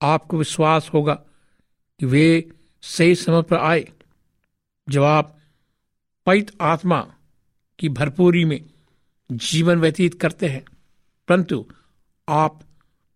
आपको 0.02 0.38
विश्वास 0.38 0.90
होगा 0.94 1.14
कि 2.00 2.06
वे 2.06 2.50
सही 2.83 3.14
समय 3.14 3.42
पर 3.42 3.56
आए। 3.56 3.88
जब 4.88 5.02
आप 5.02 5.38
पैत 6.26 6.52
आत्मा 6.61 7.14
की 7.78 7.88
भरपूरी 7.88 8.44
में 8.44 8.69
जीवन 9.33 9.79
व्यतीत 9.79 10.21
करते 10.21 10.49
हैं। 10.49 10.64
परंतु 11.29 11.66
आप 12.29 12.62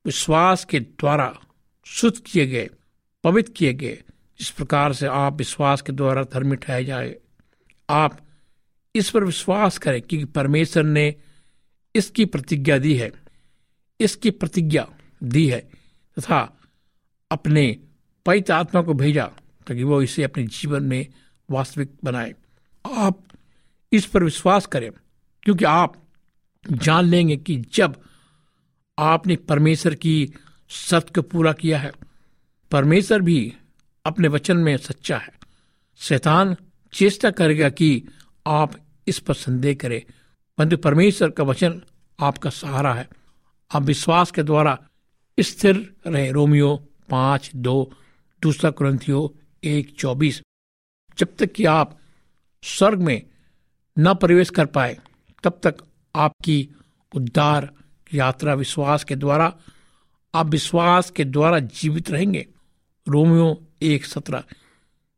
विश्वास 0.07 0.65
के 0.65 0.81
द्वारा 0.81 1.41
शुद्ध 1.85 2.19
किए 2.19 2.47
गए, 2.47 2.71
पवित्र 3.25 3.53
किए 3.53 3.75
गए, 3.75 4.03
जिस 4.39 4.51
प्रकार 4.51 4.93
से 4.93 5.07
आप 5.07 5.37
विश्वास 5.37 5.83
के 5.83 5.93
द्वारा 5.93 6.23
धर्म 6.23 6.55
ठहराए 6.55 6.85
जाए, 6.85 7.17
आप 7.91 8.27
इस 8.95 9.11
पर 9.11 9.25
विश्वास 9.25 9.79
करें, 9.79 10.03
क्योंकि 10.03 10.25
परमेश्वर 10.25 10.83
ने 10.83 11.15
इसकी 11.95 12.25
प्रतिज्ञा 12.25 12.79
दी 12.79 12.97
है। 12.97 13.13
इसकी 14.01 14.31
प्रतिज्ञा 14.31 14.89
दी 15.23 15.49
है 15.49 15.61
तथा 16.19 16.61
अपने 17.31 17.81
पैत 18.25 18.51
आत्मा 18.51 18.83
को 18.83 18.95
भेजा, 18.95 19.27
ताकि 19.67 19.83
वो 19.83 20.03
इसे 20.03 20.23
अपने 20.23 20.47
जीवन 20.47 20.83
में 20.83 21.07
वास्तविक 21.51 21.91
बनाए। 22.05 22.35
आप 22.93 23.25
इस 23.93 24.07
पर 24.07 24.25
विश्वास 24.25 24.67
करें, 24.67 24.91
क्योंकि 25.43 25.65
आप 25.65 26.04
जान 26.73 27.05
लेंगे 27.05 27.37
कि 27.37 27.65
जब 27.75 28.03
आपने 28.99 29.37
परमेश्वर 29.37 29.95
की 29.95 30.33
सत्य 30.69 31.13
को 31.15 31.23
पूरा 31.23 31.53
किया 31.53 31.79
है, 31.79 31.93
परमेश्वर 32.71 33.21
भी 33.21 33.55
अपने 34.05 34.29
वचन 34.29 34.57
में 34.57 34.77
सच्चा 34.77 35.19
है। 35.19 35.39
शैतान 35.97 36.57
चेष्टा 36.93 37.31
करेगा 37.31 37.69
कि 37.69 38.05
आप 38.47 38.75
इस 39.09 39.19
पर 39.19 39.35
संदेह 39.35 39.75
करें। 39.75 40.03
परंतु 40.59 40.77
परमेश्वर 40.77 41.31
का 41.31 41.45
वचन 41.45 41.83
आपका 42.21 42.51
सहारा 42.51 42.95
है। 42.95 43.09
आप 43.75 43.83
विश्वास 43.83 44.31
के 44.31 44.43
द्वारा 44.43 44.89
स्थिर 45.41 45.97
रहे। 46.07 46.31
रोमियो 46.31 46.89
पाँच 47.11 47.51
दो, 47.57 47.93
दूसरा 48.43 48.71
क्रंथियो 48.71 49.35
एक 49.65 49.97
चौबीस। 49.99 50.43
जब 51.19 51.37
तक 51.39 51.53
कि 51.53 51.65
आप 51.65 51.99
स्वर्ग 52.63 52.99
में 52.99 53.23
न 53.99 54.15
प्रवेश 54.15 54.51
कर 54.51 54.67
पाए, 54.67 54.99
तब 55.43 55.61
तक 55.63 55.77
आपकी 56.17 56.69
उद्धार, 57.15 57.75
यात्रा 58.15 58.55
विश्वास 58.55 59.05
के 59.05 59.17
द्वारा, 59.17 59.59
आप 60.35 60.47
विश्वास 60.47 61.11
के 61.11 61.25
द्वारा 61.25 61.59
जीवित 61.59 62.11
रहेंगे। 62.11 62.47
रोमियो 63.09 63.67
एक 63.83 64.05
सत्रह। 64.05 64.45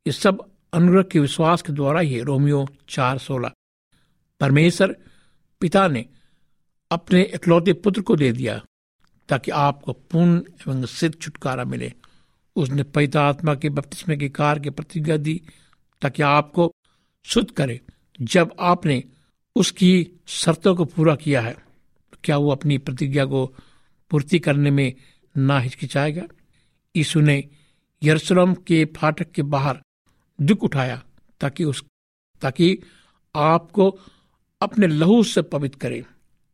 ये 0.07 0.13
सब 0.13 0.51
अनुग्रह 0.73 1.03
के 1.03 1.19
विश्वास 1.19 1.63
के 1.63 1.73
द्वारा 1.73 2.01
ही 2.01 2.21
रोमियो 2.21 2.69
चार 2.89 3.19
सोलह। 3.19 3.51
परमेश्वर 4.41 4.97
पिता 5.61 5.89
ने 5.89 6.07
अपने 6.91 7.23
इकलौते 7.23 7.73
पुत्र 7.73 8.01
को 8.01 8.17
दे 8.17 8.33
दिया 8.33 8.63
ताकि 9.29 9.51
आपको 9.51 9.93
पूर्ण 9.93 10.37
एवं 10.39 10.87
सिद्ध 10.87 11.21
छुटकारा 11.21 11.65
मिले। 11.65 11.93
उसने 12.57 12.83
पवित्र 12.83 13.19
आत्मा 13.19 13.55
के 13.55 13.69
बपतिस्मे 13.69 14.17
के 14.17 14.29
कार 14.29 14.59
की 14.59 14.71
प्रतिज्ञा 14.71 15.17
दी 15.17 15.43
ताकि 16.03 16.23
आपको 16.23 16.75
शुद्ध 17.25 17.51
करे। 17.51 17.81
जब 18.21 18.57
आपने 18.61 19.05
उसकी 19.57 20.11
शर्तों 20.27 20.77
को 20.77 20.85
पूरा 20.85 21.17
किया 21.17 21.41
है। 21.41 21.57
क्या 22.25 22.37
वो 22.37 22.51
अपनी 22.51 22.79
प्रतिज्ञा 22.79 23.25
को 23.25 23.55
पूर्ति 24.11 24.39
करने 24.39 24.71
में 24.71 24.95
ना 25.37 25.59
हिचकिचाएगा? 25.59 26.23
यीशु 26.97 27.21
ने 27.21 27.49
यरूशलेम 28.03 28.55
के 28.55 28.85
फाटक 28.85 29.31
के 29.31 29.43
बाहर 29.43 29.83
दुख 30.41 30.59
उठाया 30.59 31.05
ताकि 31.41 31.65
उस, 31.65 31.85
ताकि 32.43 32.79
आपको 33.37 33.99
अपने 34.63 34.87
लहू 34.87 35.23
से 35.23 35.43
पवित्र 35.43 35.79
करे। 35.79 36.05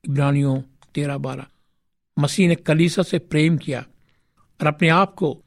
इब्रानियों 0.09 0.63
तेरह 0.95 1.19
बारह। 1.19 1.47
मसीह 2.19 2.49
ने 2.49 2.55
कलीसा 2.55 3.03
से 3.03 3.19
प्रेम 3.19 3.59
किया 3.59 3.81
और 4.61 4.67
अपने 4.67 4.89
आप 4.89 5.15
को 5.15 5.45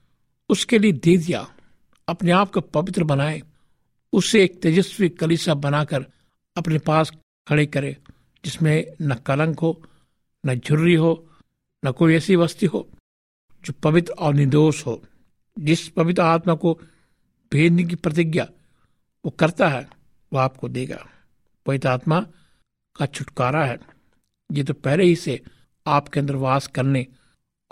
उसके 0.49 0.79
लिए 0.79 0.91
दे 0.91 1.17
दिया। 1.17 1.55
अपने 2.07 2.31
आप 2.31 2.51
को 2.53 2.61
पवित्र 2.61 3.03
बनाए। 3.03 3.41
उसे 4.13 4.43
एक 4.43 4.61
तेजस्वी 4.61 5.09
कलीसा 5.09 5.53
बनाकर 5.53 6.05
अपने 6.57 6.79
पास 6.79 7.11
खड़े 7.47 7.65
करे, 7.65 7.97
जिसमें 8.45 8.93
न 9.01 9.15
कलंक 9.15 9.59
हो, 9.59 9.83
न 10.45 10.55
झुर्री 10.55 10.95
हो, 10.95 11.29
न 11.85 11.91
कोई 11.91 12.15
ऐसी 12.15 12.35
वस्ती 12.35 12.65
हो, 12.65 12.89
जो 13.65 13.73
पवित्र 13.73 14.11
और 14.11 14.33
निर्दोष 14.33 14.85
हो। 14.85 15.03
जिस 15.59 15.89
पवित्र 15.89 16.21
आत्मा 16.21 16.55
को 16.55 16.81
भेजने 17.51 17.83
की 17.83 17.95
प्रतिज्ञा 17.95 18.47
वो 19.25 19.31
करता 19.31 19.69
है, 19.69 19.89
वो 20.33 20.39
आपको 20.39 20.69
देगा। 20.69 21.09
पवित्र 21.65 21.87
आत्मा 21.87 22.27
का 22.95 23.05
छुटकारा 23.05 23.65
है। 23.65 23.77
ये 24.51 24.63
तो 24.63 24.73
पहले 24.73 25.03
ही 25.03 25.15
से 25.15 25.41
आपके 25.87 26.19
अंदर 26.19 26.35
वास 26.35 26.67
करने 26.67 27.07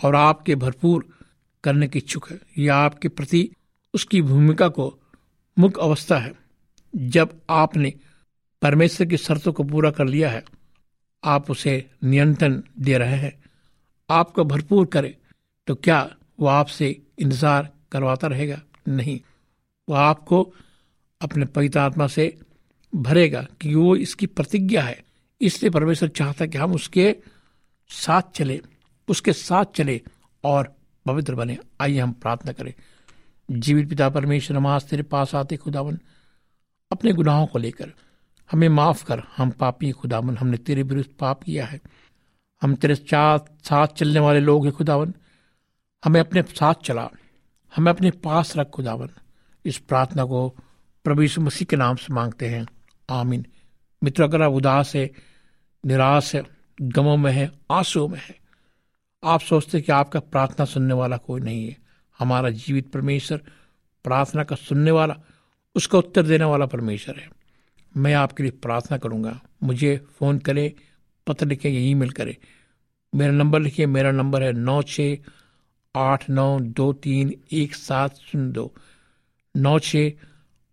और 0.04 0.16
आपके 0.16 0.56
भरपूर 0.56 1.18
करने 1.64 1.88
की 1.88 2.00
इच्छुक 2.00 2.32
है। 2.32 2.40
यह 2.58 2.76
आपके 2.76 3.08
प्रति 3.08 3.56
उसकी 3.94 4.22
भूमिका 4.22 4.68
को 4.68 5.00
मुख्य 5.60 5.82
अवस्था 5.82 6.18
है। 6.18 6.34
जब 6.96 7.42
आपने 7.50 7.94
परमेश्वर 8.64 9.08
की 9.08 9.18
शर्तों 9.18 9.52
को 9.54 9.64
पूरा 9.64 9.92
कर 9.92 10.08
लिया 10.08 10.30
है। 10.30 10.44
आप 11.24 11.50
उसे 11.52 11.74
नियंत्रण 12.04 12.62
दे 12.80 12.98
रहे 12.98 13.18
हैं। 13.18 13.34
आपको 14.10 14.44
भरपूर 14.44 14.86
करे 14.86 15.16
तो 15.68 15.76
क्या 15.76 16.00
वो 16.40 16.48
आपसे 16.48 16.88
इंतज़ार 17.20 17.70
करवाता 17.92 18.28
रहेगा? 18.28 18.62
नहीं। 18.88 19.20
वो 19.88 19.96
आपको 19.96 20.42
अपने 21.22 21.46
पवित्र 21.46 21.80
आत्मा 21.80 22.08
से 22.08 22.38
भरेगा 22.94 23.42
कि 23.62 23.74
वो 23.76 23.96
इसकी 23.96 24.26
प्रतिज्ञा 24.28 24.82
है। 24.82 25.04
इसलिए 25.42 25.70
परमेश्वर 25.70 26.10
चाहता 26.10 26.46
कि 26.46 26.58
हम 26.58 26.74
उसके 26.74 27.16
साथ 27.92 28.32
चले, 28.36 28.60
उसके 29.08 29.34
साथ 29.34 29.66
चले 29.76 30.00
और 30.44 30.74
पवित्र 31.06 31.36
बने। 31.36 31.58
आइए 31.82 32.00
हम 32.00 32.12
प्रार्थना 32.14 32.52
करें। 32.52 32.74
जीवित 33.50 33.90
पिता 33.90 34.10
परमेश्वर, 34.10 34.58
हम 34.58 34.68
आज 34.68 34.90
तेरे 34.90 35.04
पास 35.04 35.36
आते 35.36 35.58
खुदावन, 35.58 36.00
अपने 36.92 37.14
गुनाहों 37.14 37.46
को 37.48 37.60
लेकर। 37.60 37.92
हमें 38.52 38.70
माफ़ 38.70 39.06
कर, 39.06 39.24
हम 39.38 39.50
पापी 39.50 39.92
खुदावन, 39.92 40.38
हमने 40.38 40.58
तेरे 40.58 40.84
विरुद्ध 40.84 41.10
पाप 41.20 41.44
किया 41.44 41.66
है। 41.66 41.82
हम 42.62 42.76
तेरे 42.76 42.96
साथ 42.96 43.40
साथ 43.40 43.88
चलने 43.88 44.20
वाले 44.20 44.40
लोग 44.40 44.66
हैं, 44.66 44.74
खुदावन। 44.74 45.14
हमें 46.06 46.20
अपने 46.20 46.42
साथ 46.42 46.74
चला, 46.74 47.10
हमें 47.76 47.92
अपने 47.92 48.12
पास 48.12 48.58
रख, 48.58 48.70
खुदावन। 48.70 49.10
इस 49.66 49.78
प्रार्थना 49.78 50.24
को 50.24 50.50
प्रभु 51.04 51.42
मसीह 51.42 51.66
के 51.66 51.76
नाम 51.76 51.96
से 51.96 52.14
मांगते 52.14 52.50
हैं। 52.50 52.66
आमीन। 53.10 53.46
मित्र, 54.04 54.24
अगर 54.24 54.42
आप 54.42 54.52
उदास 54.52 54.96
है, 54.96 55.12
निराश 55.86 56.36
है, 56.36 56.44
गमों 56.82 57.18
में 57.18 57.32
है, 57.32 57.52
आंसुओं 57.72 58.08
में 58.08 58.20
है, 58.20 58.36
आप 59.24 59.40
सोचते 59.40 59.82
कि 59.82 59.92
आपका 59.92 60.20
प्रार्थना 60.20 60.66
सुनने 60.66 60.94
वाला 60.94 61.18
कोई 61.18 61.42
नहीं 61.42 61.68
है। 61.68 61.78
हमारा 62.20 62.50
जीवित 62.50 62.92
परमेश्वर 62.92 63.38
प्रार्थना 64.04 64.44
का 64.44 64.56
सुनने 64.56 64.92
वाला, 64.92 65.16
उसका 65.76 65.98
उत्तर 65.98 66.24
देने 66.24 66.46
वाला 66.46 66.66
परमेश्वर 66.66 67.16
है। 67.16 67.43
मैं 67.98 68.14
आपके 68.14 68.44
लिए 68.44 68.52
प्रार्थना 68.62 68.98
करूँगा। 68.98 69.40
मुझे 69.64 69.96
फ़ोन 70.20 70.40
करें, 70.40 70.72
पत्र 71.28 71.48
लिखें 71.48 71.70
या 71.70 71.80
ईमेल 71.80 72.10
करें। 72.10 72.36
मेरा 73.14 73.34
नंबर 73.34 73.60
लिखिए, 73.62 73.86
मेरा 73.86 74.12
नंबर 74.12 74.44
है 74.44 74.52
नौ 74.54 74.82
छः 74.82 75.18
आठ 75.96 76.30
नौ 76.30 76.60
दो 76.60 76.92
तीन 76.94 77.34
एक 77.52 77.76
सात 77.76 78.16
शून्य 78.18 78.52
दो। 78.52 78.74
नौ 79.56 79.78
छः 79.80 80.12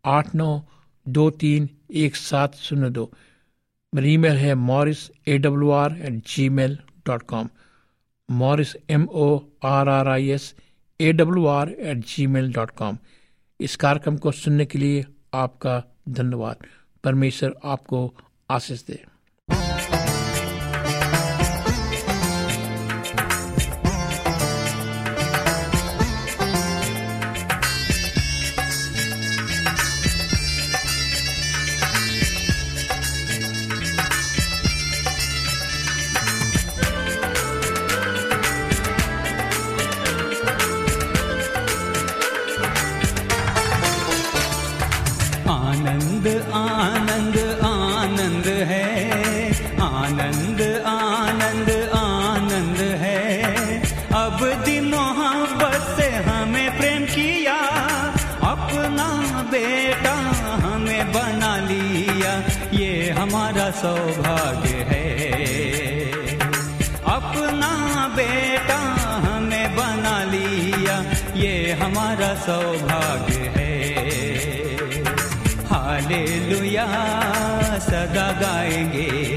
आठ 0.05 0.35
नौ 0.35 0.63
दो 1.07 1.31
तीन 1.31 1.69
एक 1.95 2.17
सात 2.17 2.55
शून्य 2.57 2.91
दो। 2.91 3.11
मेरी 3.93 4.13
ईमेल 4.15 4.37
है 4.37 4.55
Morris 4.55 5.11
A 5.29 5.39
W 5.39 5.71
R 5.71 5.97
at 5.99 6.23
gmail 6.49 6.79
dot 7.07 7.23
com. 7.23 7.49
Morris 8.29 8.77
M 8.91 9.05
O 9.05 9.29
R 9.65 9.89
R 9.89 10.09
I 10.09 10.29
S 10.31 10.55
A 11.01 11.13
W 11.13 11.47
R 11.47 11.71
at 11.71 12.05
gmail 12.27 12.53
dot 12.53 12.71
com. 12.71 12.99
इस 13.61 13.77
कार्यक्रम 13.77 14.17
को 14.17 14.33
सुनने 14.33 14.67
के 14.67 14.79
लिए 14.79 15.05
आपका 15.35 15.83
धन्यवाद। 16.09 16.67
परमेश्वर 17.05 17.55
आपको 17.65 18.15
आशीष 18.51 18.85
दे। 18.85 19.05
सौभाग्य 63.83 64.69
है। 64.69 65.33
अपना 67.05 67.73
बेटा 68.17 68.79
हमें 69.27 69.77
बना 69.77 70.25
लिया, 70.25 70.97
ये 71.35 71.73
हमारा 71.73 72.35
सौभाग्य 72.35 73.35
है। 73.35 73.81
हालेलुया, 75.67 76.87
सदा 77.79 78.33
गाएँगे। 78.33 79.37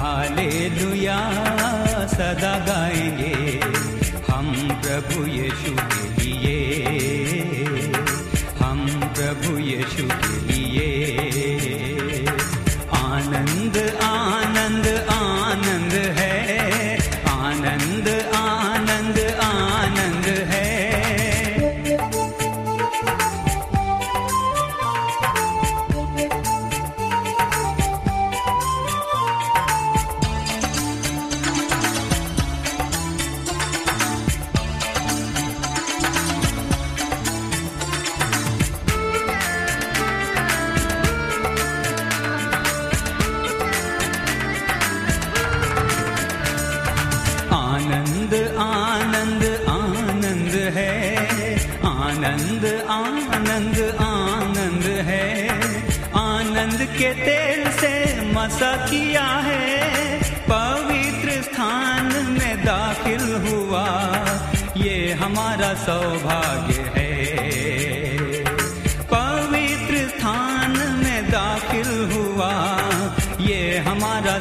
हालेलुया, 0.00 1.18
सदा 2.06 2.58
गाएँगे। 2.58 3.60
हम 4.32 4.68
प्रभु 4.82 5.26
यीशु 5.26 5.72
के 5.76 6.21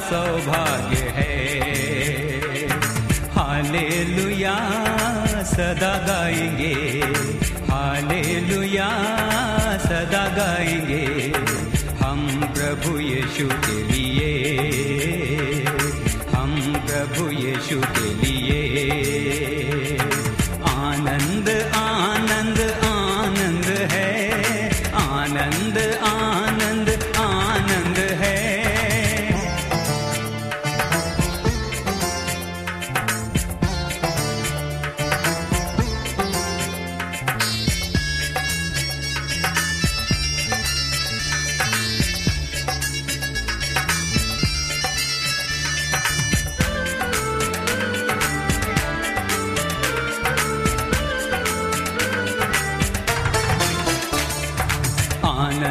सौभाग्य 0.10 0.98
है। 0.98 1.32
हालेलुया, 3.30 4.56
सदा 5.44 5.94
गाएँगे। 6.08 6.74
हालेलुया, 7.72 8.90
सदा 9.78 10.28
गाएँगे। 10.38 11.34
हम 12.06 12.54
प्रभु 12.58 13.00
यीशु 13.00 13.48
के 13.48 13.84
लिए, 13.84 14.34
हम 16.36 16.52
प्रभु 16.88 17.32
यीशु 17.32 17.82
के 17.82 18.11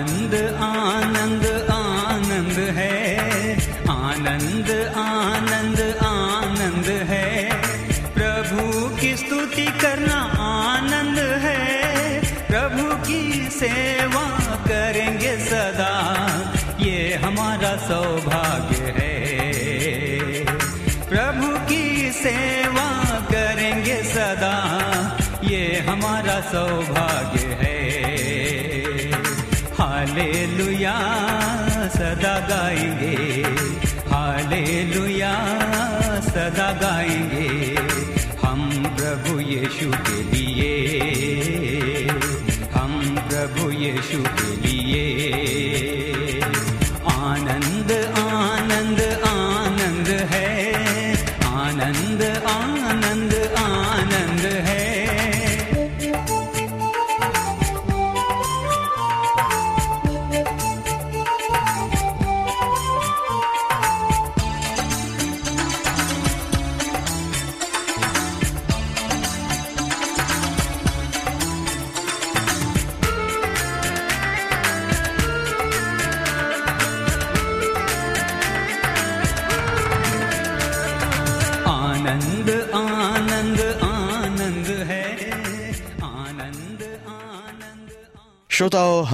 आनंद 0.01 0.35
आनंद 0.61 1.47
आनंद 1.71 2.77
है। 2.77 3.19
आनंद 3.91 4.93
आनंद 4.97 5.81
आनंद 6.03 6.85
है। 6.85 7.51
प्रभु 8.15 8.97
की 8.97 9.17
स्तुति 9.17 9.67
करना 9.67 10.21
आनंद 10.41 11.19
है। 11.19 12.21
प्रभु 12.47 13.07
की 13.07 13.49
सेवा 13.53 14.39
करेंगे 14.69 15.37
सदा। 15.37 15.95
ये 16.81 17.15
हमारा 17.15 17.77
सौभाग्य 17.77 18.95
है। 18.99 19.19
प्रभु 21.09 21.69
की 21.69 22.13
सेवा 22.13 23.05
करेंगे 23.33 24.03
सदा। 24.03 24.57
ये 25.45 25.85
हमारा 25.89 26.41
सौभाग्य 26.41 27.39
गाय 32.50 32.79
हाडे 34.12 34.62
लुया 34.94 35.35
सदा 36.31 36.70